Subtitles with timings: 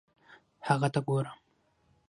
[0.67, 1.37] هغه ته ګورم